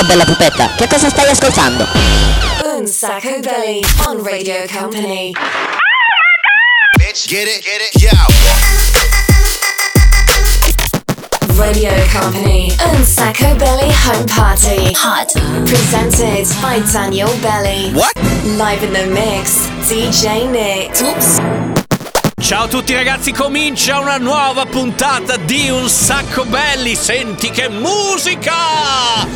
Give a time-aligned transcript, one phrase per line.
[0.00, 1.86] Ciao bella pupetta, che cosa stai ascoltando?
[2.74, 5.32] Un Sacco Belly on Radio Company.
[6.96, 8.08] Bitch, get it, get it, yo.
[11.54, 14.90] Radio Company and Sacco Belly Home Party.
[14.94, 15.32] Hot.
[15.66, 17.92] Presented by Daniel Belly.
[17.92, 18.14] What?
[18.56, 20.98] Live in the mix, DJ Nick.
[21.02, 21.79] Oops.
[22.50, 26.96] Ciao a tutti ragazzi, comincia una nuova puntata di Un Sacco Belli.
[26.96, 29.28] Senti che musica!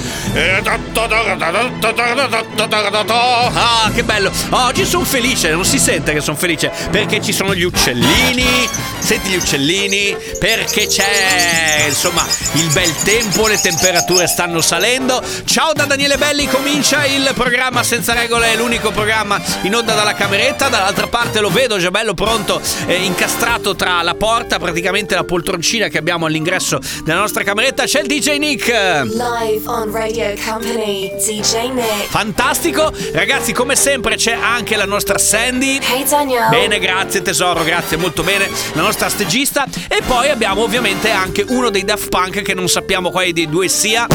[3.54, 4.32] Ah, che bello!
[4.50, 8.68] Oggi sono felice, non si sente che sono felice perché ci sono gli uccellini.
[8.98, 10.16] Senti gli uccellini?
[10.40, 15.22] Perché c'è insomma il bel tempo, le temperature stanno salendo.
[15.44, 20.68] Ciao da Daniele Belli, comincia il programma senza regole, l'unico programma in onda dalla cameretta.
[20.68, 25.88] Dall'altra parte lo vedo già bello pronto, eh, incastrato tra la porta, praticamente la poltroncina
[25.88, 27.84] che abbiamo all'ingresso della nostra cameretta.
[27.84, 28.68] C'è il DJ Nick.
[28.68, 32.08] Live on Radio Company, DJ Nick.
[32.08, 35.78] Fantastico, ragazzi, come sempre c'è anche la nostra Sandy.
[35.78, 36.48] Hey Daniel.
[36.48, 38.48] Bene, grazie tesoro, grazie molto bene.
[38.72, 39.66] La nostra stagista.
[39.88, 43.68] E poi abbiamo ovviamente anche uno dei Daft Punk che non sappiamo quale dei due
[43.68, 44.06] sia.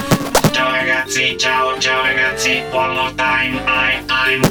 [0.51, 4.48] Ciao ragazzi, ciao, ciao ragazzi, one more time, I, I'm...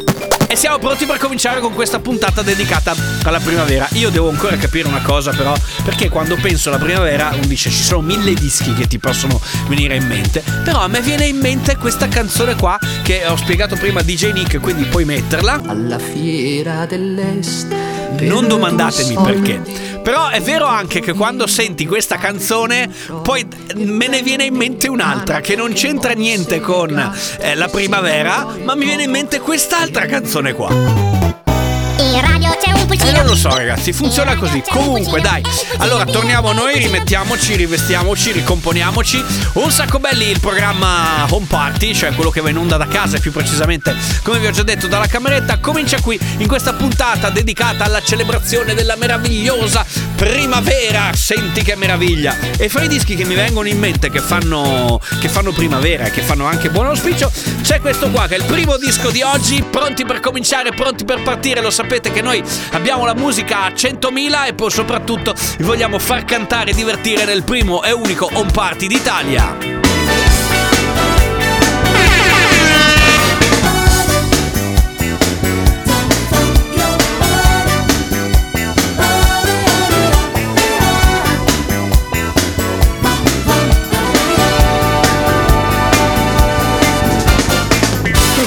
[0.51, 3.87] E siamo pronti per cominciare con questa puntata dedicata alla primavera.
[3.93, 5.55] Io devo ancora capire una cosa però,
[5.85, 9.39] perché quando penso alla primavera uno dice ci sono mille dischi che ti possono
[9.69, 13.77] venire in mente, però a me viene in mente questa canzone qua che ho spiegato
[13.77, 15.61] prima a DJ Nick, quindi puoi metterla.
[15.67, 17.88] alla fiera dell'est.
[18.21, 19.61] Non domandatemi perché.
[20.03, 22.91] Però è vero anche che quando senti questa canzone,
[23.23, 28.47] poi me ne viene in mente un'altra che non c'entra niente con eh, la primavera,
[28.65, 30.71] ma mi viene in mente quest'altra canzone qua.
[30.73, 32.48] In radio
[32.89, 33.19] E pulcino.
[33.19, 34.63] non lo so ragazzi, funziona così.
[34.67, 35.43] Comunque dai,
[35.79, 39.23] allora torniamo noi, rimettiamoci, rivestiamoci, ricomponiamoci.
[39.55, 43.19] Un sacco belli il programma Home Party, cioè quello che va in onda da casa
[43.19, 45.59] e più precisamente, come vi ho già detto, dalla cameretta.
[45.59, 49.85] Comincia qui in questa puntata dedicata alla celebrazione della meravigliosa
[50.17, 51.11] primavera.
[51.15, 52.35] Senti che meraviglia!
[52.57, 56.11] E fra i dischi che mi vengono in mente che fanno, che fanno primavera e
[56.11, 57.31] che fanno anche buon auspicio,
[57.63, 59.63] c'è questo qua che è il primo disco di oggi.
[59.63, 61.61] Pronti per cominciare, pronti per partire.
[61.61, 62.43] Lo sapete che noi
[62.79, 67.43] abbiamo la musica a 100.000 e poi soprattutto vi vogliamo far cantare e divertire nel
[67.43, 69.57] primo e unico home party d'Italia.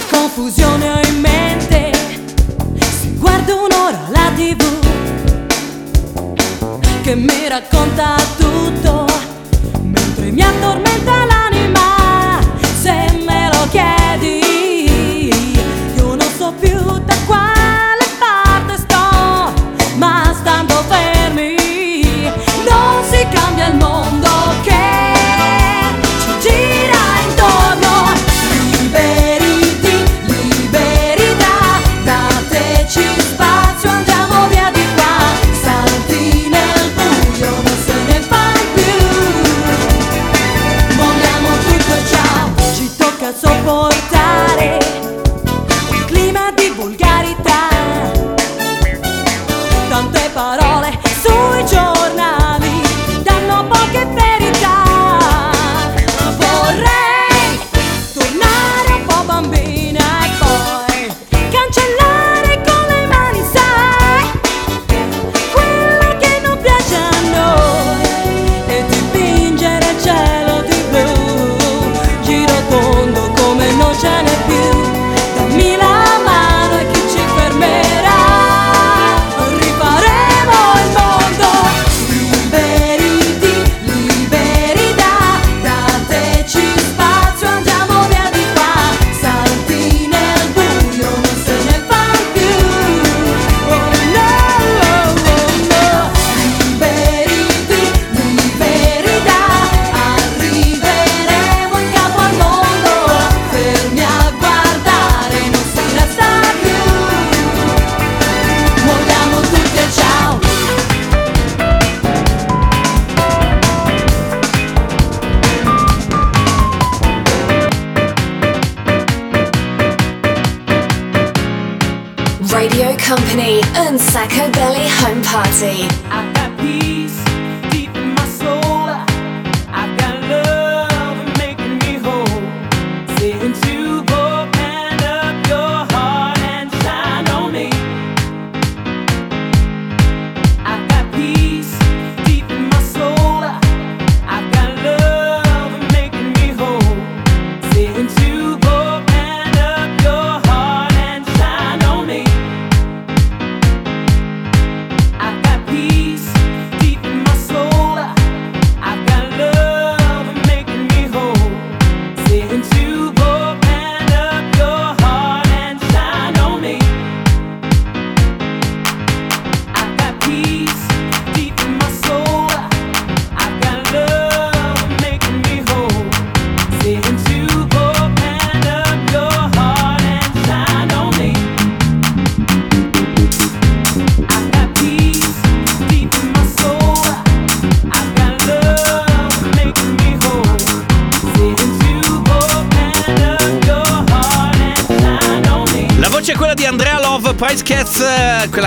[0.09, 1.00] Confusione
[7.11, 8.40] che mi racconta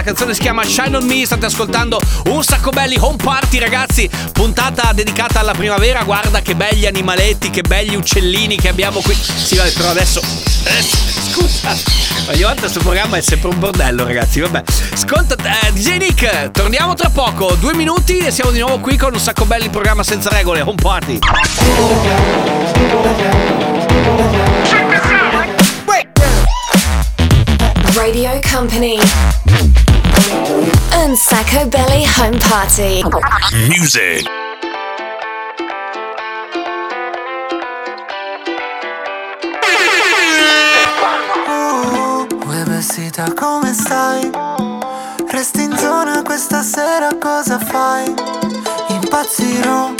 [0.04, 4.92] canzone si chiama Shine on Me, state ascoltando un sacco belli home party ragazzi, puntata
[4.92, 9.14] dedicata alla primavera, guarda che belli animaletti, che belli uccellini che abbiamo qui.
[9.14, 10.20] Sì, vabbè, però adesso...
[10.20, 10.96] adesso
[11.30, 11.74] scusa,
[12.30, 14.62] ogni volta questo programma è sempre un bordello ragazzi, vabbè.
[14.92, 19.14] Ascolta, eh, DJ Nick, torniamo tra poco, due minuti e siamo di nuovo qui con
[19.14, 21.18] un sacco belli programma senza regole, home party.
[27.94, 29.83] Radio Company.
[30.26, 33.02] And Sacco Belly Home Party.
[33.68, 34.24] Music.
[42.66, 44.30] Vestita come stai?
[45.30, 48.12] Resti in zona questa sera cosa fai?
[48.88, 49.94] Impazzirò,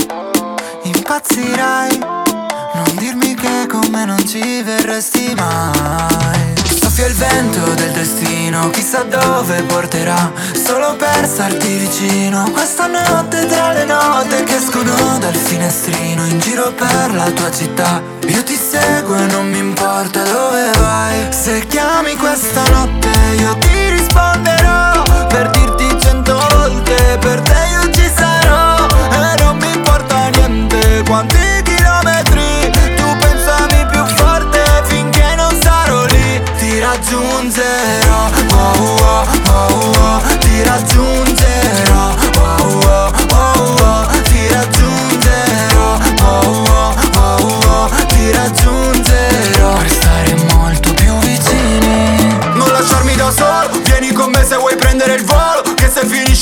[0.83, 8.34] impazzirai Non dirmi che con me non ci verresti mai Soffia il vento del destino,
[8.71, 12.51] chissà dove porterà Solo per starti vicino.
[12.51, 18.03] Questa notte tra le note che escono dal finestrino In giro per la tua città.
[18.27, 21.33] Io ti seguo e non mi importa dove vai.
[21.33, 24.64] Se chiami questa notte io ti risponderò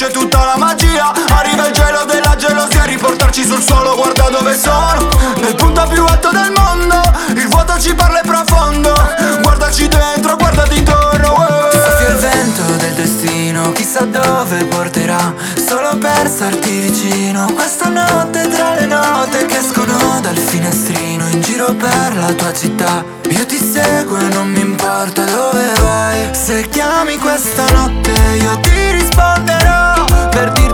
[0.02, 1.12] finisce tutta la magia.
[1.28, 2.84] Arriva il gelo della gelosia.
[2.84, 5.08] Riportarci sul suolo guarda dove sono.
[5.40, 7.00] Nel punto più alto del mondo
[7.34, 8.92] Il vuoto ci parla e profondo.
[9.42, 11.34] Guardaci dentro, guardati intorno
[11.72, 15.34] Soffia il vento del destino Chissà dove porterà.
[15.54, 21.72] Solo per starti vicino Questa notte tra le note Che escono dal finestrino In giro
[21.74, 23.04] per la tua città.
[23.28, 26.28] Io ti seguo e non mi importa dove vai.
[26.34, 28.10] Se chiami questa notte
[28.40, 28.71] Io ti
[29.12, 30.71] risponderò Per dirti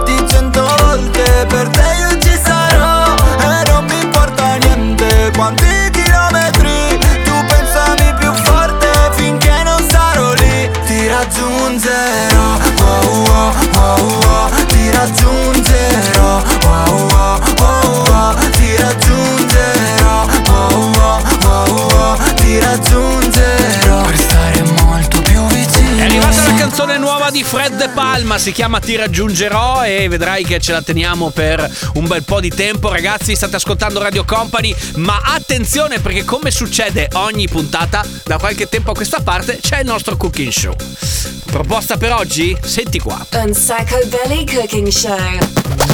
[28.38, 32.50] Si chiama Ti raggiungerò e vedrai che ce la teniamo per un bel po' di
[32.50, 32.88] tempo.
[32.88, 38.92] Ragazzi, state ascoltando Radio Company, ma attenzione perché come succede ogni puntata, da qualche tempo
[38.92, 41.37] a questa parte c'è il nostro cooking show.
[41.58, 42.56] Proposta per oggi?
[42.62, 43.18] Senti qua.
[43.44, 45.16] Un Sacco Belly Cooking Show.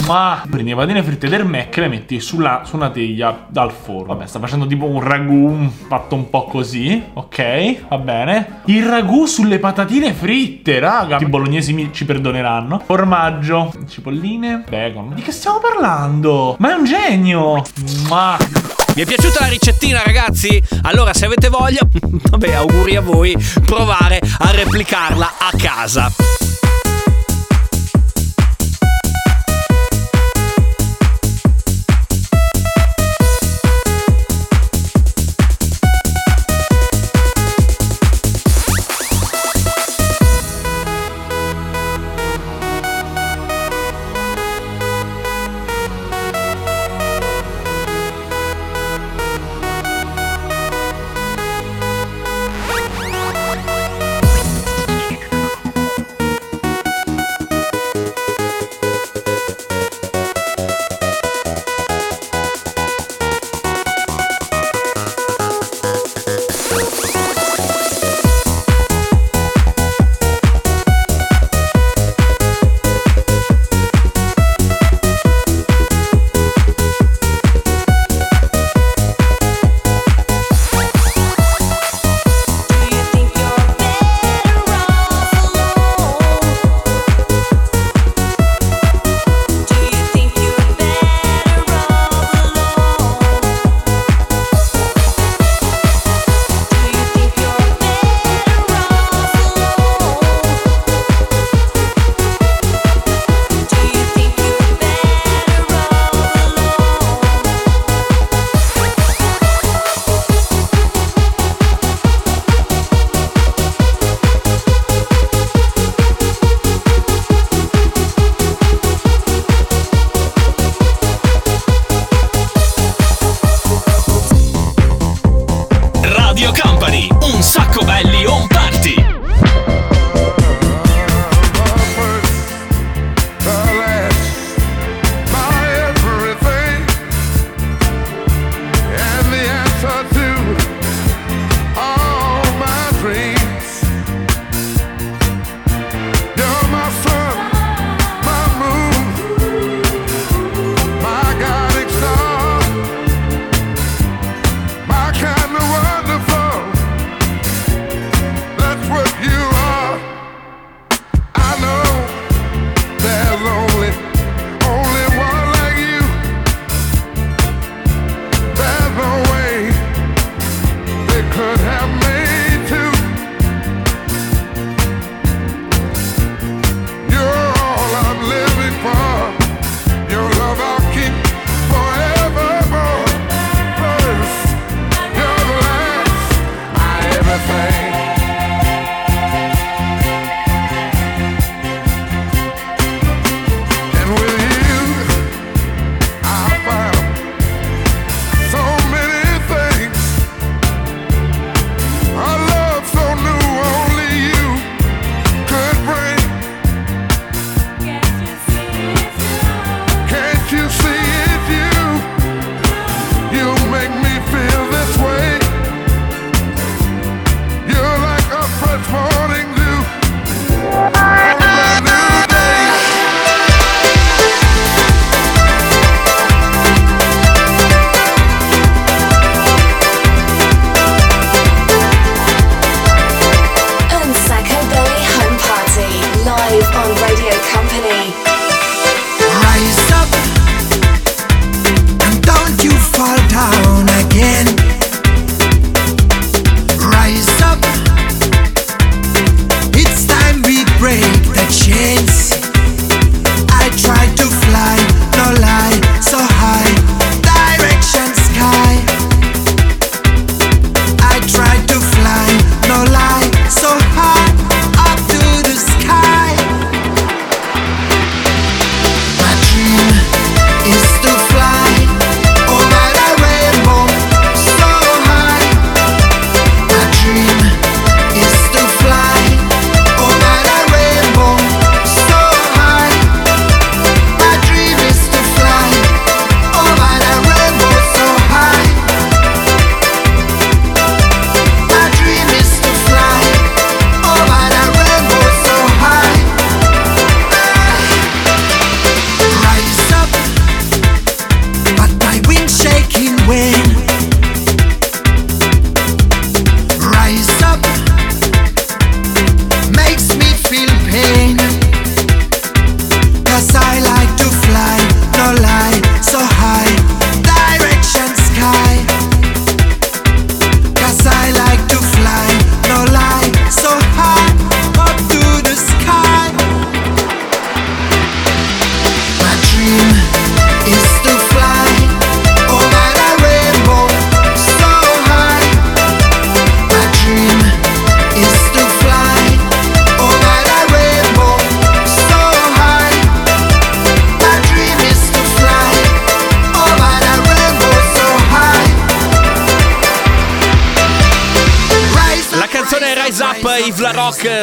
[0.06, 3.72] Ma prendi le patatine fritte del Mac e le metti sulla, su una teglia dal
[3.72, 4.12] forno.
[4.12, 7.02] Vabbè, sta facendo tipo un ragù fatto un po' così.
[7.14, 8.60] Ok, va bene.
[8.66, 11.16] Il ragù sulle patatine fritte, raga.
[11.16, 12.82] I bolognesi mi, ci perdoneranno.
[12.84, 15.14] Formaggio, cipolline, bacon.
[15.14, 16.56] Di che stiamo parlando?
[16.58, 17.62] Ma è un genio!
[18.10, 18.36] Ma
[18.94, 20.62] Vi è piaciuta la ricettina, ragazzi?
[20.82, 26.12] Allora, se avete voglia, vabbè, auguri a voi, provare a replicarla a casa.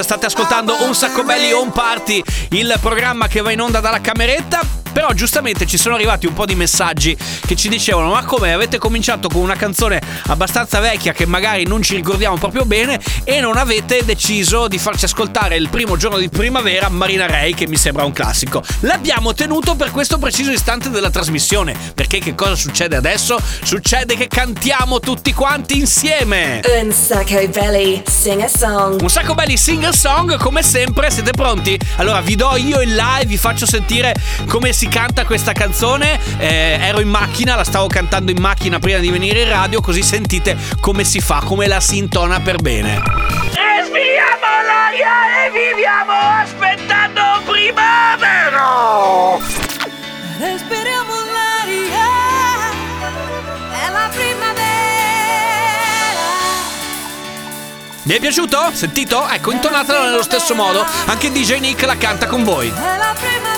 [0.03, 4.80] State ascoltando Un Sacco Belli Home Party, il programma che va in onda dalla cameretta.
[4.91, 8.77] Però giustamente ci sono arrivati un po' di messaggi che ci dicevano ma come avete
[8.77, 13.57] cominciato con una canzone abbastanza vecchia che magari non ci ricordiamo proprio bene e non
[13.57, 18.03] avete deciso di farci ascoltare il primo giorno di primavera Marina Ray che mi sembra
[18.03, 18.63] un classico.
[18.81, 23.39] L'abbiamo tenuto per questo preciso istante della trasmissione perché che cosa succede adesso?
[23.63, 26.61] Succede che cantiamo tutti quanti insieme.
[26.81, 29.01] Un sacco belly, sing a song.
[29.01, 31.79] Un sacco belli single song, come sempre, siete pronti?
[31.97, 34.13] Allora vi do io il live, vi faccio sentire
[34.47, 36.19] come si canta questa canzone.
[36.39, 40.01] Eh, ero in macchina, la stavo cantando in macchina prima di venire in radio, così
[40.01, 42.95] sentite come si fa, come la si intona per bene.
[42.95, 49.37] Respiriamo l'aria e viviamo aspettando primavera.
[50.39, 52.09] Respiriamo l'aria
[53.85, 54.59] è la primavera.
[58.01, 58.71] Vi è piaciuto?
[58.73, 59.27] Sentito?
[59.27, 60.83] Ecco, intonatelo nello stesso modo.
[61.05, 62.69] Anche DJ Nick la canta con voi.
[62.69, 63.50] È la primavera.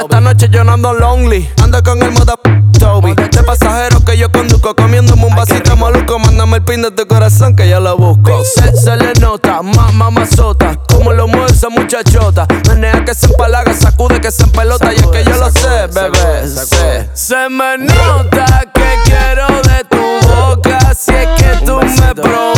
[0.00, 1.50] Esta noche yo no ando lonely.
[1.62, 2.34] Ando con el moda
[2.78, 3.14] Toby.
[3.14, 4.74] De pasajero que yo conduzco.
[4.74, 6.18] Comiéndome un vasito maluco.
[6.18, 8.44] Mándame el pin de tu corazón que yo lo busco.
[8.44, 10.76] Se, se le nota, más mamazota.
[10.88, 12.46] Como lo mueve esa muchachota.
[12.68, 14.92] Menea que se empalaga, sacude que se empelota.
[14.92, 16.46] Y es que yo lo sé, bebé.
[16.46, 17.10] Sé.
[17.14, 20.94] Se me nota que quiero de tu boca.
[20.94, 22.55] Si es que tú me provocas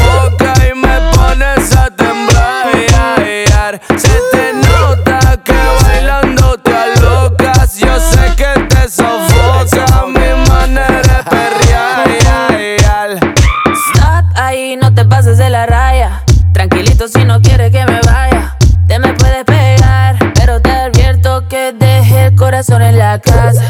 [22.59, 23.69] corazón en la casa.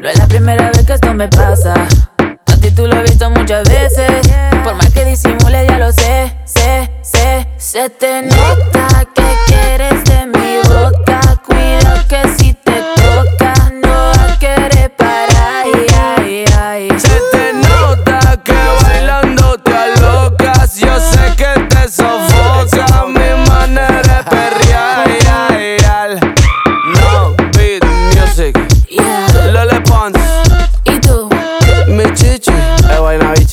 [0.00, 1.74] No es la primera vez que esto me pasa.
[2.46, 4.08] A ti tú lo he visto muchas veces.
[4.62, 7.48] Por más que disimule, ya lo sé, sé, sé.
[7.58, 8.89] Se te nota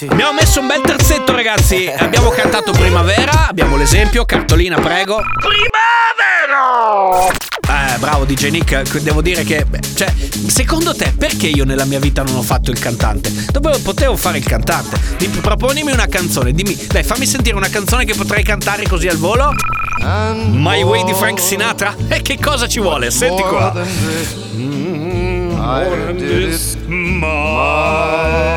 [0.06, 1.90] Abbiamo messo un bel terzetto, ragazzi.
[1.98, 3.48] Abbiamo cantato Primavera.
[3.48, 4.26] Abbiamo l'esempio.
[4.26, 5.20] Cartolina, prego.
[5.40, 7.28] Primavera!
[7.70, 9.00] Eh, bravo DJ Nick.
[9.00, 9.66] Devo dire che.
[9.66, 10.14] beh, Cioè,
[10.48, 13.32] secondo te, perché io nella mia vita non ho fatto il cantante?
[13.52, 15.00] Dopo potevo fare il cantante.
[15.18, 16.52] Di- proponimi una canzone.
[16.52, 19.52] Dimmi, dai, fammi sentire una canzone che potrei cantare così al volo.
[20.52, 21.96] My Way di Frank Sinatra?
[22.08, 23.10] E che cosa ci vuole?
[23.10, 23.74] Senti qua.
[26.86, 28.57] Un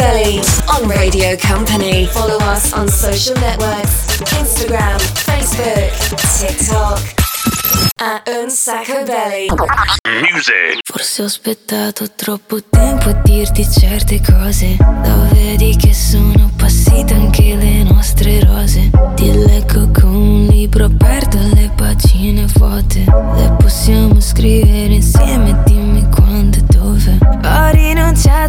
[0.00, 2.06] Belly on Radio Company.
[2.06, 7.00] Follow us on social networks Instagram, Facebook, TikTok.
[8.00, 9.48] At Un Sacco Belly.
[10.84, 17.54] Forse ho aspettato troppo tempo a dirti certe cose Lo vedi che sono passate anche
[17.54, 24.94] le nostre rose Ti leggo con un libro aperto le pagine vuote Le possiamo scrivere
[24.94, 25.79] insieme dove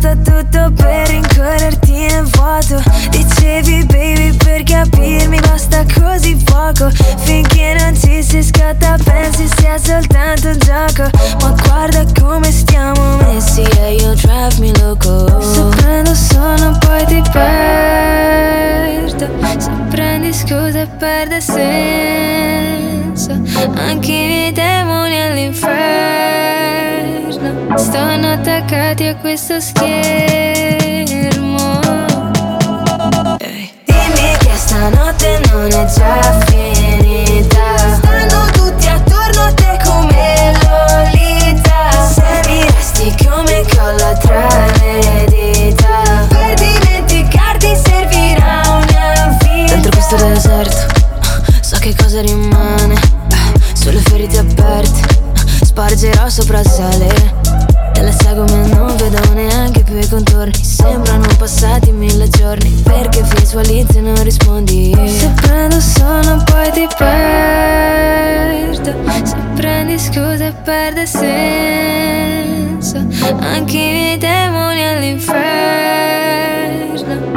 [0.04, 2.82] A tutto per rincorrerti nel vuoto.
[3.10, 6.90] Dicevi baby per capirmi basta così poco.
[6.90, 11.10] Finché non ci si scatta pensi sia soltanto un gioco.
[11.42, 15.42] Ma guarda come stiamo messi e io drive me loco.
[15.42, 19.26] Se prendo sonno poi ti perdo
[19.58, 23.32] Se prendi scusa perde senso
[23.76, 24.52] Anche i miei
[28.42, 29.80] attaccati a questo schermo.
[33.38, 37.78] Dimmi che stanotte non è già finita.
[37.98, 41.92] Stanno tutti attorno a te come Lolita.
[42.12, 44.48] Se mi resti come colla tra
[44.80, 46.26] le dita.
[46.28, 49.74] Per dimenticarti servirà una vita.
[49.74, 50.78] Dentro questo deserto
[51.62, 52.96] So che cosa rimane.
[53.74, 55.20] Sulle ferite aperte
[55.64, 57.41] Spargerò sopra il sale
[58.34, 60.54] Ma non vedo neanche più i contorni.
[60.64, 62.70] Sembrano passati mille giorni.
[62.82, 64.96] Perché visualizzi e non rispondi?
[65.06, 68.94] Se prendo sonno poi ti perdo.
[69.26, 71.36] Se prendi scusa e perde senso.
[73.42, 75.44] Anche i miei demoni all'inferno.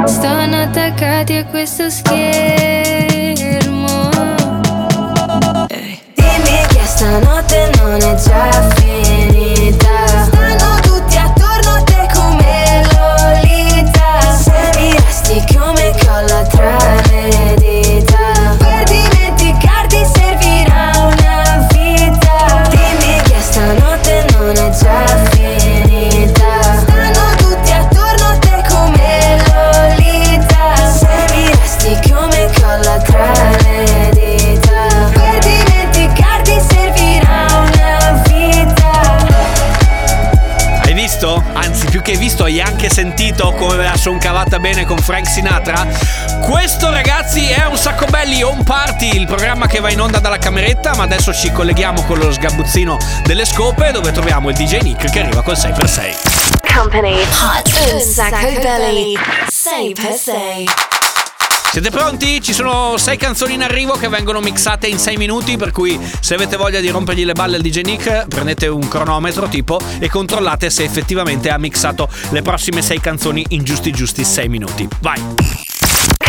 [0.07, 2.13] Stanno attaccati a questo schermo.
[5.67, 8.84] Dimmi che stanotte non è già finita
[44.65, 45.85] bene con Frank Sinatra?
[46.41, 50.39] Questo ragazzi è un sacco belli Home Party, il programma che va in onda dalla
[50.39, 55.11] cameretta, ma adesso ci colleghiamo con lo sgabuzzino delle scope dove troviamo il DJ Nick
[55.11, 56.73] che arriva col 6x6.
[56.73, 59.15] Company Hot Un sacco belli
[59.47, 60.94] 6 per 6
[61.75, 62.41] Siete pronti?
[62.41, 66.33] Ci sono sei canzoni in arrivo che vengono mixate in 6 minuti, per cui se
[66.33, 70.69] avete voglia di rompergli le balle al DJ Nick, prendete un cronometro tipo e controllate
[70.69, 74.87] se effettivamente ha mixato le prossime 6 canzoni in giusti giusti 6 minuti.
[75.01, 75.21] Vai!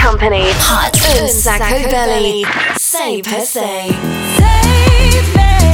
[0.02, 5.65] Company Hot Un sacco belli 6 per 6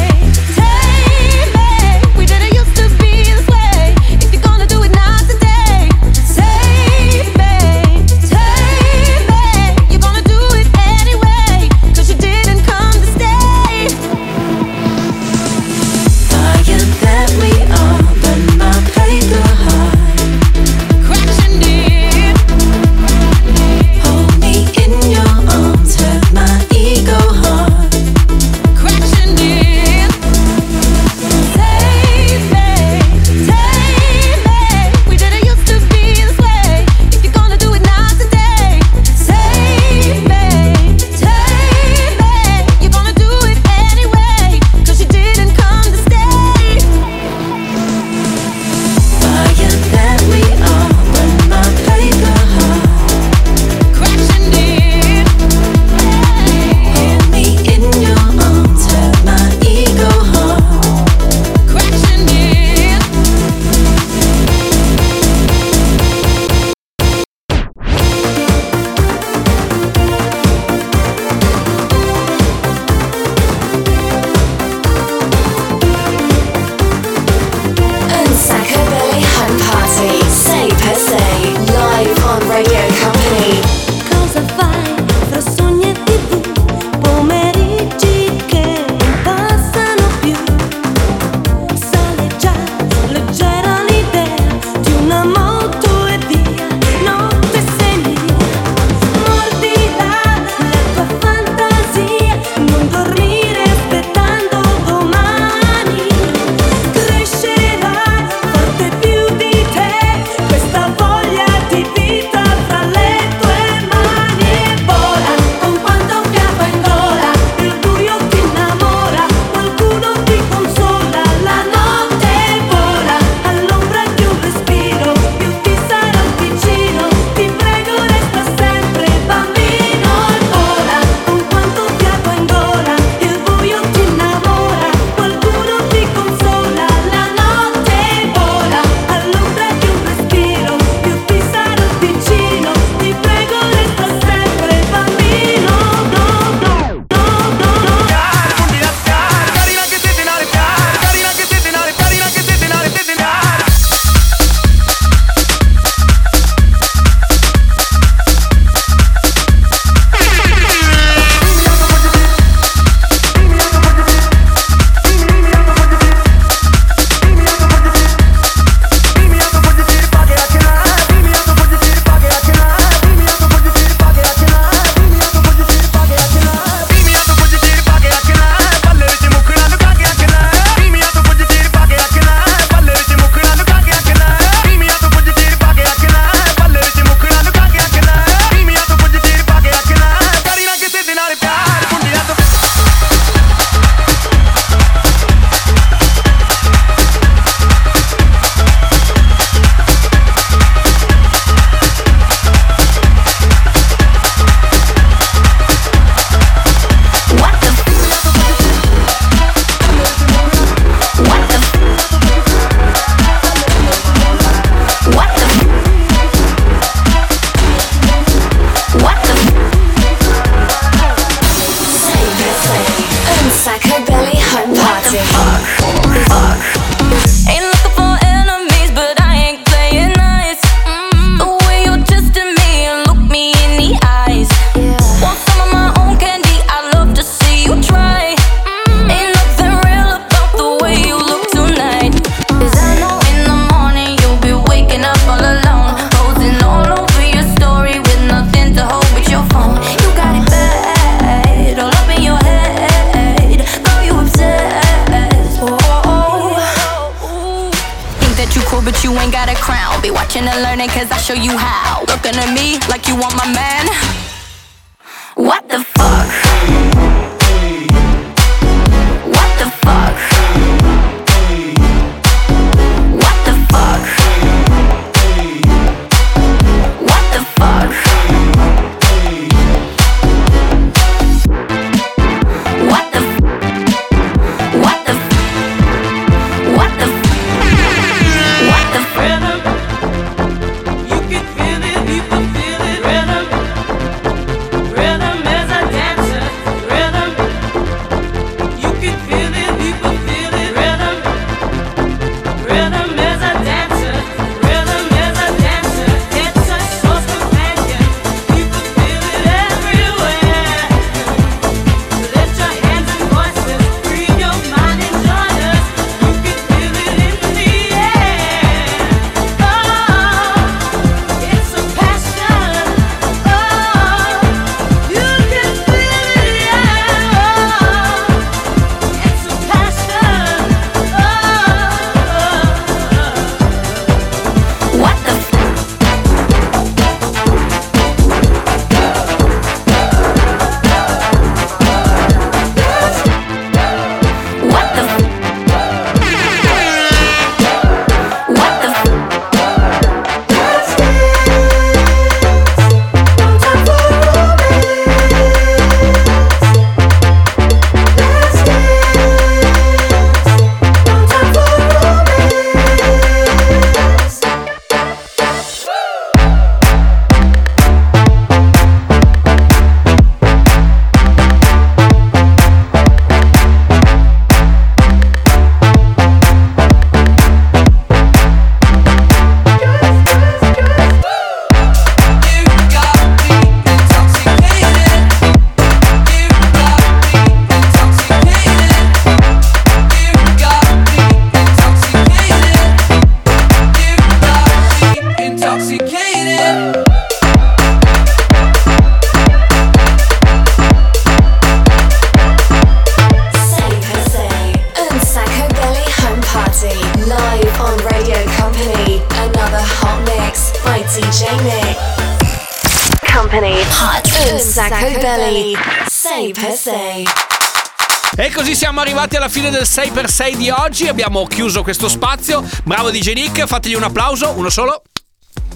[419.53, 421.09] fine del 6x6 di oggi.
[421.09, 422.67] Abbiamo chiuso questo spazio.
[422.85, 425.03] Bravo DJ Nick, fategli un applauso, uno solo.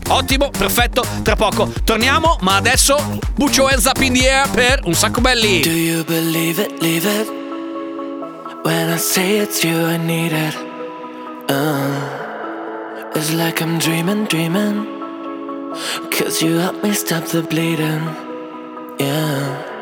[0.08, 1.04] Ottimo, perfetto.
[1.22, 2.96] Tra poco torniamo, ma adesso
[3.36, 5.60] your hands up in the air per un sacco belli.
[5.60, 7.28] Do you believe it, leave it?
[8.64, 10.56] When I say it's you, I need it.
[11.50, 14.86] Uh, it's like I'm dreaming, dreaming.
[16.10, 18.08] Cause you help me stop the bleeding.
[18.98, 19.75] Yeah.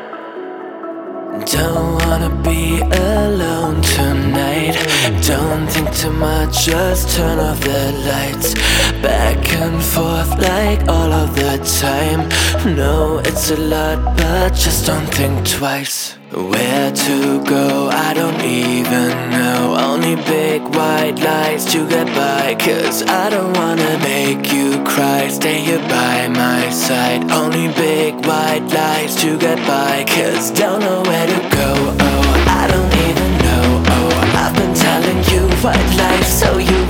[1.45, 4.75] Don't wanna be alone tonight.
[5.21, 8.55] Don't think too much, just turn off the lights.
[9.01, 12.29] Back and forth like all of the time.
[12.75, 16.17] No, it's a lot, but just don't think twice.
[16.35, 19.77] Where to go, I don't even know.
[19.79, 22.55] Only big white lights to get by.
[22.59, 25.29] Cause I don't wanna make you cry.
[25.29, 27.31] Stay here by my side.
[27.31, 30.03] Only big white lights to get by.
[30.09, 31.71] Cause don't know where to go.
[32.01, 33.83] Oh, I don't even know.
[33.95, 36.84] Oh, I've been telling you white lies so you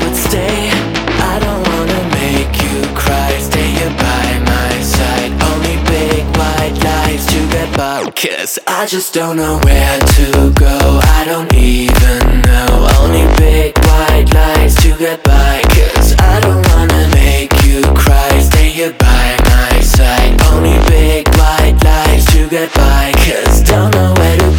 [7.74, 8.16] get.
[8.16, 11.00] Cause I just don't know where to go.
[11.18, 12.88] I don't even know.
[13.00, 15.62] Only big white lies to get by.
[15.70, 18.40] Cause I don't wanna make you cry.
[18.40, 20.42] Stay here by my side.
[20.52, 23.12] Only big white lies to get by.
[23.26, 24.55] Cause don't know where to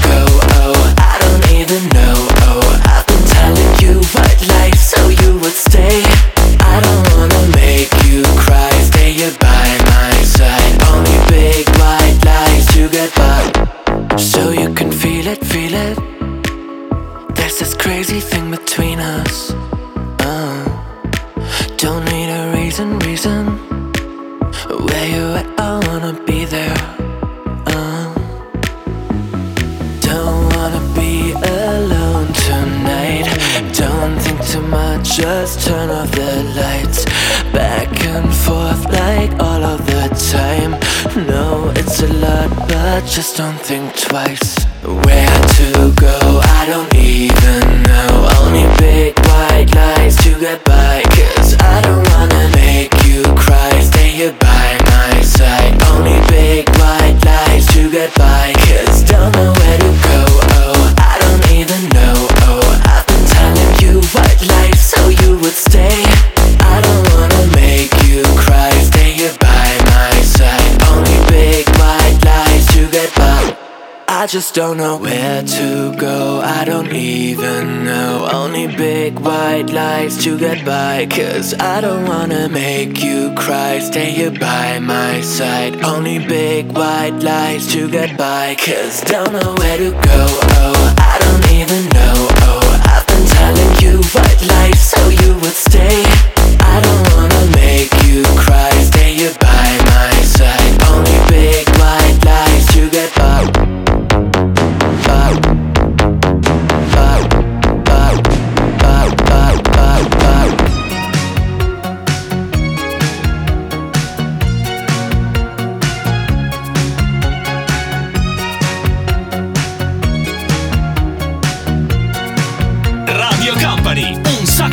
[18.77, 19.53] between us.
[20.21, 20.65] Uh,
[21.79, 23.47] don't need a reason, reason.
[24.87, 25.47] Where you at?
[25.59, 26.77] I wanna be there.
[27.67, 28.13] Uh,
[30.01, 33.27] don't wanna be alone tonight.
[33.73, 37.07] Don't think too much, just turn off the lights.
[37.55, 40.03] Back and forth like all of the
[40.33, 40.76] time.
[42.97, 44.65] I just don't think twice.
[44.83, 48.27] Where to go, I don't even know.
[48.41, 53.81] Only big white lies to get by Cause I don't wanna make you cry.
[53.81, 55.46] Stay here by myself
[74.27, 76.41] I just don't know where to go.
[76.41, 78.29] I don't even know.
[78.33, 81.07] Only big white lights to get by.
[81.09, 83.79] Cause I don't wanna make you cry.
[83.79, 85.81] Stay here by my side.
[85.85, 88.57] Only big white lights to get by.
[88.57, 90.27] Cause don't know where to go.
[90.59, 92.17] Oh, I don't even know.
[92.49, 96.36] Oh, I've been telling you white lights so you would stay.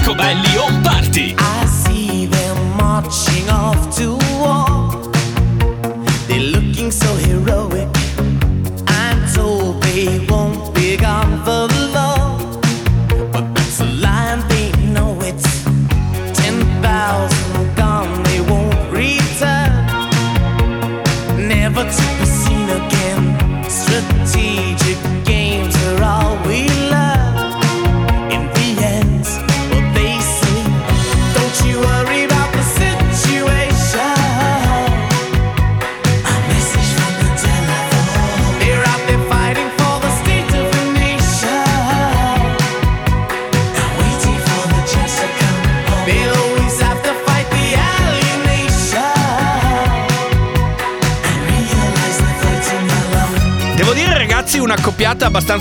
[0.03, 1.62] Sacco belli on party.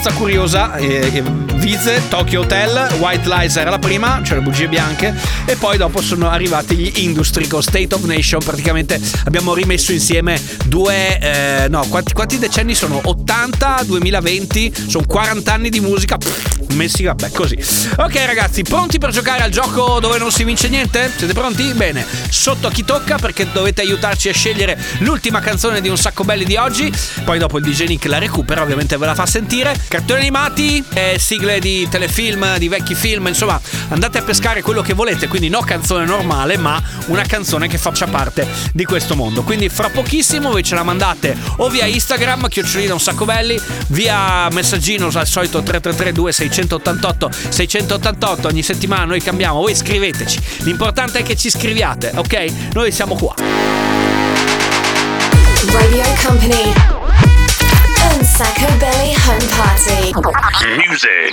[0.02, 1.22] Abbastanza curiosa eh,
[1.54, 6.02] Vize, Tokyo Hotel, White Lies era la prima, cioè le bugie bianche e poi dopo
[6.02, 11.86] sono arrivati gli Industry con State of Nation praticamente abbiamo rimesso insieme due eh, no
[11.88, 13.00] quanti, quanti decenni sono?
[13.00, 17.56] 80, 2020 sono 40 anni di musica pff, messi vabbè così.
[17.96, 21.10] Ok ragazzi pronti per giocare al gioco dove non si vince niente?
[21.16, 21.72] siete pronti?
[21.74, 22.06] bene.
[22.30, 26.44] Sotto a chi tocca perché dovete aiutarci a scegliere l'ultima canzone di un sacco belli
[26.44, 26.92] di oggi.
[27.24, 29.78] Poi dopo il DJ Nick la recupera ovviamente ve la fa sentire.
[29.88, 34.94] Cartoni animati eh, sigle di telefilm di vecchi film insomma andate a pescare quello che
[34.94, 39.42] volete quindi no canzone normale ma una canzone che faccia parte di questo mondo.
[39.42, 44.48] Quindi fra pochissimo voi ce la mandate o via Instagram chiocciolina un sacco belli via
[44.50, 46.32] messaggino al solito 3332
[46.62, 52.92] 688 688 ogni settimana noi cambiamo voi scriveteci l'importante è che ci scriviate ok noi
[52.92, 53.34] siamo qua
[55.72, 56.72] Radio Company.
[58.10, 60.12] And Sacco Belly Home Party.
[60.76, 61.32] Music.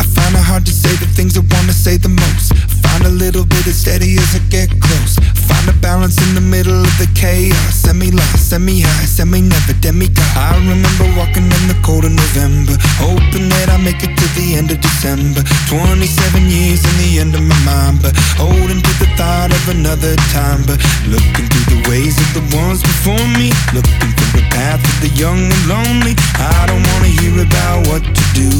[0.00, 2.77] I find it hard to say the things I wanna say the most.
[2.98, 5.14] Find a little bit of steady as I get close.
[5.46, 7.86] Find a balance in the middle of the chaos.
[7.86, 10.26] Semi lost, semi high, semi never demigod.
[10.34, 14.58] I remember walking in the cold of November, hoping that I make it to the
[14.58, 15.46] end of December.
[15.70, 20.18] 27 years in the end of my mind, but holding to the thought of another
[20.34, 20.66] time.
[20.66, 24.96] But looking through the ways of the ones before me, looking for the path of
[25.06, 26.18] the young and lonely.
[26.34, 28.50] I don't wanna hear about what to do.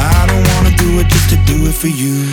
[0.00, 2.24] I don't wanna do it just to do it for you.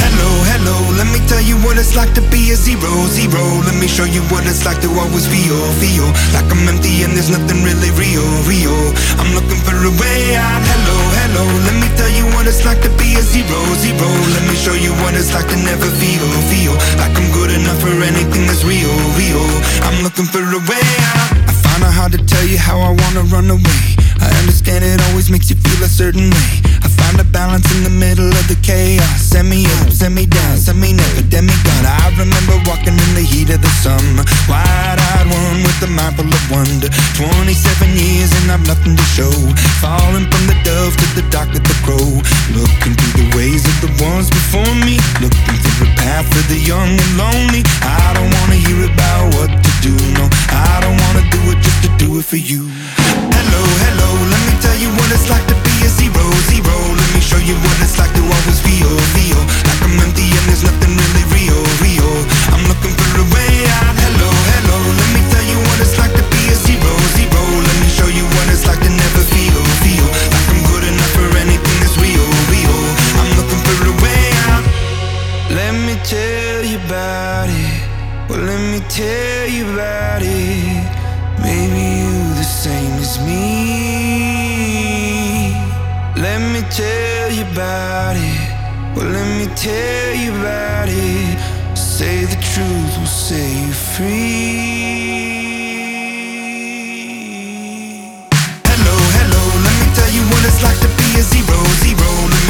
[0.00, 3.42] Hello, hello, let me tell you what it's like to be a zero, zero.
[3.66, 7.18] Let me show you what it's like to always feel, feel like I'm empty and
[7.18, 8.78] there's nothing really real, real.
[9.18, 10.62] I'm looking for a way out.
[10.62, 14.06] Hello, hello, let me tell you what it's like to be a zero, zero.
[14.30, 17.82] Let me show you what it's like to never feel, feel like I'm good enough
[17.82, 19.42] for anything that's real, real.
[19.82, 20.86] I'm looking for a way
[21.18, 21.34] out.
[21.50, 23.82] I find it hard to tell you how I wanna run away.
[24.22, 26.52] I understand it always makes you feel a certain way.
[26.78, 29.20] I find a balance in the middle of the chaos.
[29.20, 31.84] Send me up, send me down, send me never demigod.
[31.84, 36.28] I remember walking in the heat of the summer, wide-eyed one with a mind full
[36.28, 36.88] of wonder.
[37.16, 39.32] 27 years and I've nothing to show.
[39.80, 42.08] Falling from the dove to the dark of the crow.
[42.56, 44.96] Looking through the ways of the ones before me.
[45.20, 47.62] Looking for a path for the young and lonely.
[47.82, 49.94] I don't wanna hear about what to do.
[50.16, 52.68] No, I don't wanna do it just to do it for you.
[53.36, 56.74] Hello, hello, let me tell you what it's like to a zero, zero.
[56.94, 60.44] Let me show you what it's like to always feel, feel like I'm empty and
[60.46, 62.12] there's nothing really real, real.
[62.54, 63.52] I'm looking for a way
[63.82, 63.94] out.
[63.98, 67.42] Hello, hello, let me tell you what it's like to be a zero, zero.
[67.66, 71.12] Let me show you what it's like to never feel, feel like I'm good enough
[71.16, 72.78] for anything that's real, real.
[73.18, 74.64] I'm looking for a way out.
[75.50, 77.80] Let me tell you about it.
[78.30, 80.84] Well, let me tell you about it.
[81.42, 83.81] Maybe you the same as me.
[86.72, 88.96] Let me tell you about it.
[88.96, 91.38] Well, let me tell you about it.
[91.76, 94.08] Say the truth will set you free.
[98.64, 100.32] Hello, hello, let me tell you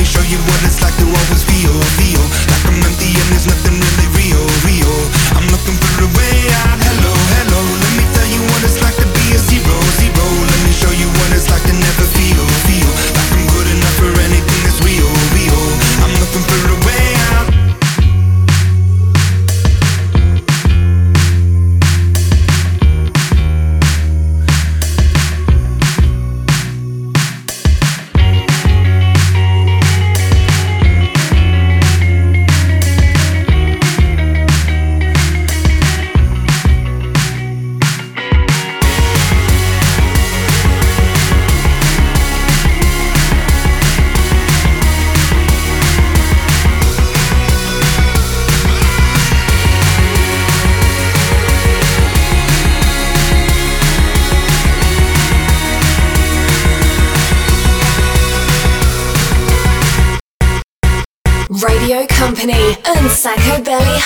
[0.03, 2.19] you show you what it's like to always feel, feel
[2.51, 4.95] like I'm empty and there's nothing really real, real.
[5.39, 6.75] I'm looking for a way out.
[6.75, 7.63] Hello, hello.
[7.63, 10.27] Let me tell you what it's like to be a zero, zero.
[10.27, 12.02] Let me show you what it's like to never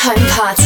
[0.06, 0.65] Home Party.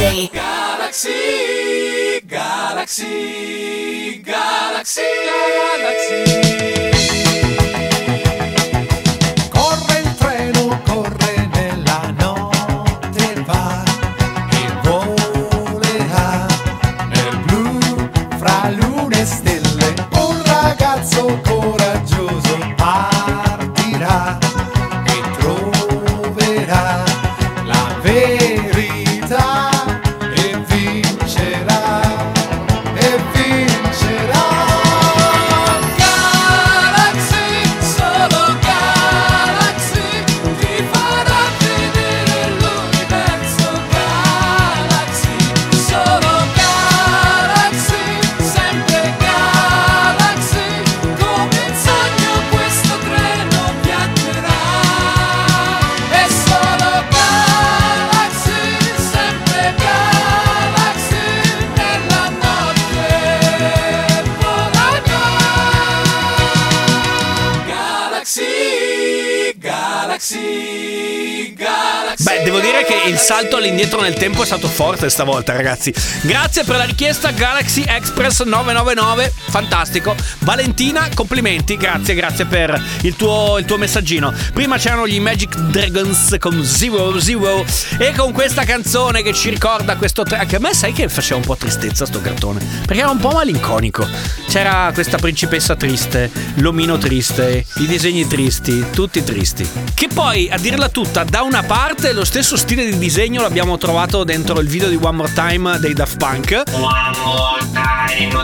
[74.11, 75.93] All'indietro nel tempo è stato forte stavolta, ragazzi.
[76.23, 80.17] Grazie per la richiesta Galaxy Express 999, fantastico.
[80.39, 84.33] Valentina, complimenti, grazie, grazie per il tuo, il tuo messaggino.
[84.55, 87.63] Prima c'erano gli Magic Dragons con Zero Zero
[87.99, 90.55] e con questa canzone che ci ricorda questo track.
[90.55, 94.09] A me sai che faceva un po' tristezza sto cartone, perché era un po' malinconico.
[94.49, 99.69] C'era questa principessa triste, l'omino triste, i disegni tristi, tutti tristi.
[99.93, 104.25] Che poi, a dirla tutta, da una parte lo stesso stile di disegno l'abbiamo trovato
[104.25, 106.63] dentro il video di One More Time dei Daft Punk.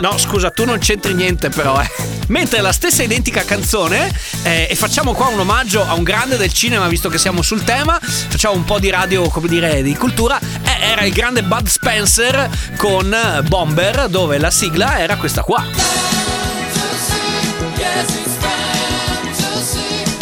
[0.01, 1.89] No, scusa, tu non c'entri niente però, eh.
[2.27, 4.13] Mentre la stessa identica canzone,
[4.43, 7.63] eh, e facciamo qua un omaggio a un grande del cinema, visto che siamo sul
[7.63, 11.67] tema, facciamo un po' di radio, come dire, di cultura, eh, era il grande Bud
[11.67, 13.15] Spencer con
[13.47, 15.63] Bomber, dove la sigla era questa qua.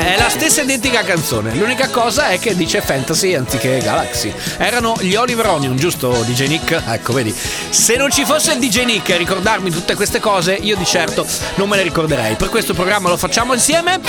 [0.06, 1.56] È la stessa identica canzone.
[1.56, 4.32] L'unica cosa è che dice fantasy anziché galaxy.
[4.58, 6.80] Erano gli Oliver Onion, giusto DJ Nick?
[6.86, 7.34] Ecco, vedi.
[7.34, 11.26] Se non ci fosse il DJ Nick a ricordarmi tutte queste cose, io di certo
[11.56, 12.36] non me le ricorderei.
[12.36, 14.00] Per questo programma lo facciamo insieme.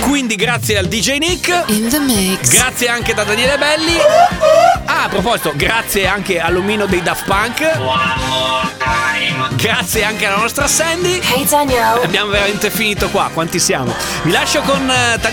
[0.00, 1.64] Quindi grazie al DJ Nick.
[1.66, 2.48] In the mix.
[2.48, 3.96] Grazie anche da Daniele Belli.
[4.86, 7.78] Ah, a proposito, grazie anche all'omino dei Daft Punk.
[9.50, 11.20] Grazie anche alla nostra Sandy.
[11.22, 12.00] Hey Daniel.
[12.02, 13.94] Abbiamo veramente finito qua, quanti siamo?
[14.22, 14.90] Vi lascio con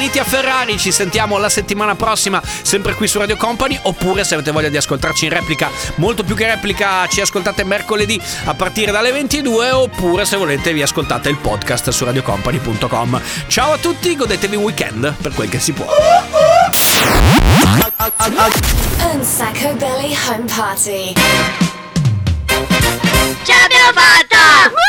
[0.09, 4.33] Benvenuti a Ferrari, ci sentiamo la settimana prossima sempre qui su Radio Company oppure se
[4.33, 8.91] avete voglia di ascoltarci in replica, molto più che replica, ci ascoltate mercoledì a partire
[8.91, 13.21] dalle 22 oppure se volete vi ascoltate il podcast su radiocompany.com.
[13.45, 15.85] Ciao a tutti, godetevi un weekend per quel che si può.
[19.13, 21.13] Unsacco Belly Home Party.
[23.43, 24.87] Ce l'abbiamo fatta!